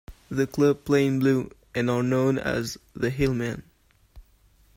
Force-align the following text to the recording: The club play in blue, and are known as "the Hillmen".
The 0.31 0.47
club 0.47 0.83
play 0.83 1.05
in 1.05 1.19
blue, 1.19 1.51
and 1.75 1.87
are 1.87 2.01
known 2.01 2.39
as 2.39 2.75
"the 2.95 3.11
Hillmen". 3.11 3.61